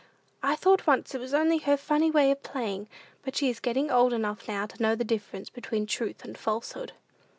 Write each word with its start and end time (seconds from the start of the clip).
I 0.41 0.55
thought 0.55 0.87
once 0.87 1.13
it 1.13 1.21
was 1.21 1.31
only 1.31 1.59
her 1.59 1.77
funny 1.77 2.09
way 2.09 2.31
of 2.31 2.41
playing; 2.41 2.87
but 3.21 3.35
she 3.35 3.51
is 3.51 3.59
getting 3.59 3.91
old 3.91 4.13
enough 4.13 4.47
now 4.47 4.65
to 4.65 4.81
know 4.81 4.95
the 4.95 5.03
difference 5.03 5.51
between 5.51 5.85
truth 5.85 6.25
and 6.25 6.35
falsehood." 6.35 6.93